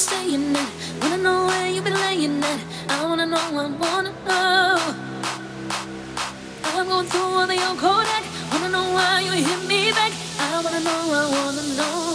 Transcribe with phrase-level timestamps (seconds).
[0.00, 0.68] staying at?
[1.02, 2.60] I wanna know where you've been laying at?
[2.88, 4.78] I wanna know, I wanna know.
[6.64, 8.24] I'm going through all the old Kodak.
[8.52, 10.12] Wanna know why you hit me back?
[10.38, 12.09] I wanna know, I wanna know.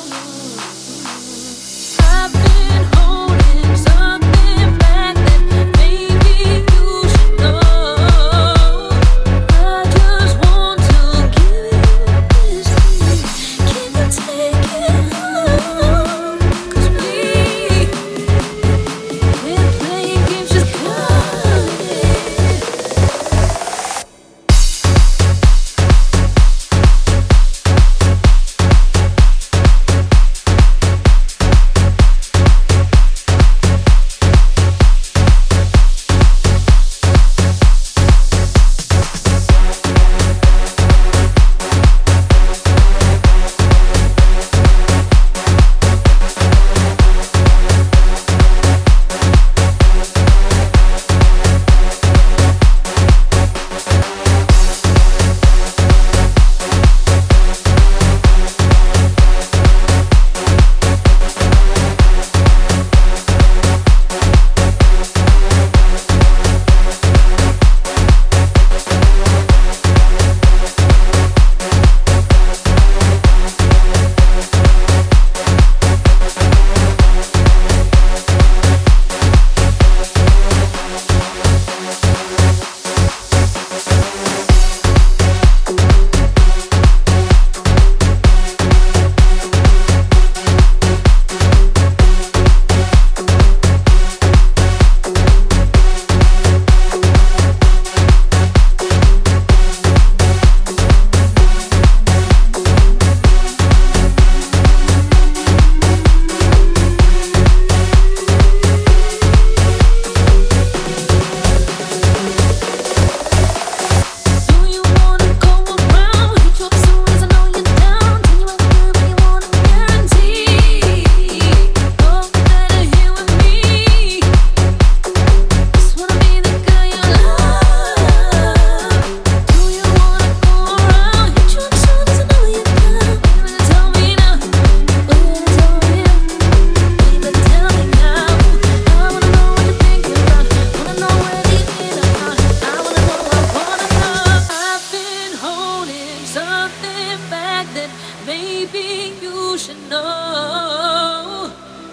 [149.21, 151.51] you should know.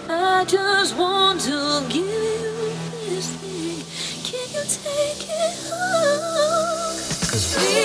[0.09, 2.73] I just want to give you
[3.05, 3.83] this thing.
[4.27, 6.97] Can you take it home?
[7.29, 7.75] Cause we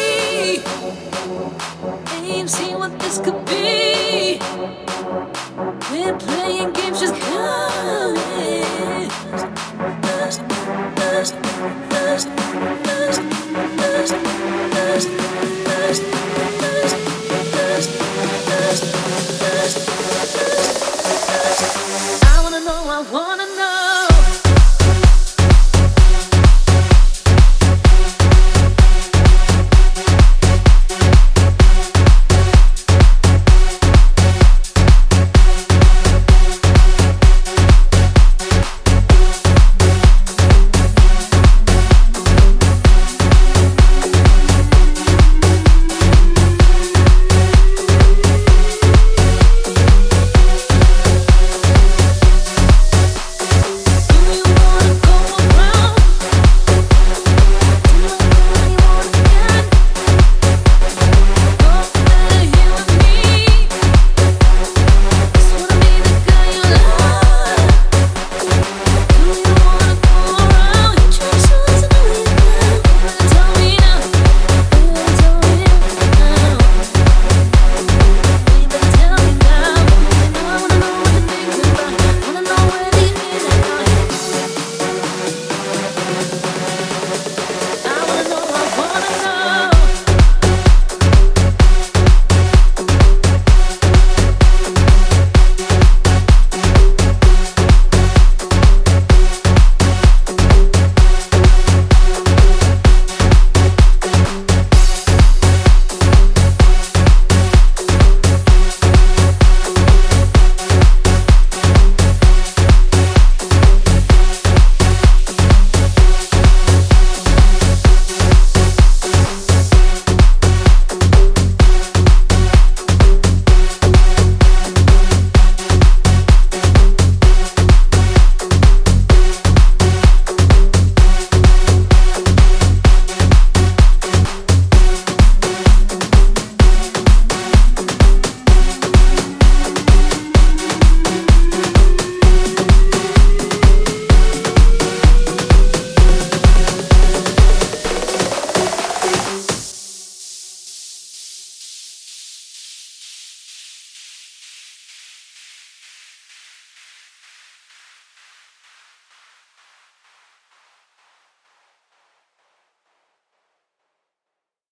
[2.33, 4.39] ain't seen what this could be.
[5.91, 8.29] We're playing games just coming.